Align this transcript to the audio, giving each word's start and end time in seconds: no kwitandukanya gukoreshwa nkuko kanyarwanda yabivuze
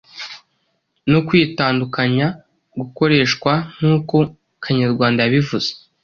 no 1.11 1.19
kwitandukanya 1.27 2.27
gukoreshwa 2.79 3.51
nkuko 3.77 4.15
kanyarwanda 4.63 5.19
yabivuze 5.21 5.69